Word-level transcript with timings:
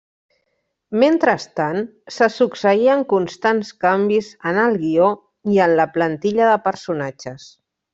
Mentrestant, 1.03 1.77
se 2.15 2.31
succeïen 2.37 3.05
constants 3.13 3.71
canvis 3.87 4.33
en 4.53 4.61
el 4.67 4.83
guió 4.87 5.13
i 5.57 5.65
en 5.69 5.79
la 5.83 5.91
plantilla 5.99 6.53
de 6.55 6.61
personatges. 6.71 7.51